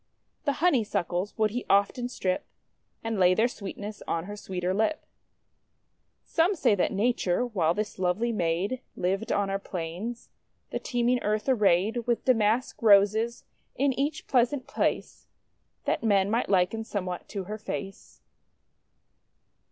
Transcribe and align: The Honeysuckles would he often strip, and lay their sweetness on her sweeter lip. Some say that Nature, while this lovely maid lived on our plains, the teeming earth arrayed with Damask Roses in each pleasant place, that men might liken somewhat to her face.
The 0.45 0.53
Honeysuckles 0.63 1.37
would 1.37 1.51
he 1.51 1.63
often 1.69 2.09
strip, 2.09 2.43
and 3.03 3.19
lay 3.19 3.35
their 3.35 3.47
sweetness 3.47 4.01
on 4.07 4.23
her 4.23 4.35
sweeter 4.35 4.73
lip. 4.73 5.05
Some 6.23 6.55
say 6.55 6.73
that 6.73 6.91
Nature, 6.91 7.45
while 7.45 7.75
this 7.75 7.99
lovely 7.99 8.31
maid 8.31 8.81
lived 8.95 9.31
on 9.31 9.51
our 9.51 9.59
plains, 9.59 10.31
the 10.71 10.79
teeming 10.79 11.21
earth 11.21 11.47
arrayed 11.47 12.07
with 12.07 12.25
Damask 12.25 12.81
Roses 12.81 13.43
in 13.75 13.93
each 13.93 14.25
pleasant 14.25 14.65
place, 14.65 15.27
that 15.85 16.01
men 16.03 16.31
might 16.31 16.49
liken 16.49 16.83
somewhat 16.83 17.29
to 17.29 17.43
her 17.43 17.59
face. 17.59 18.21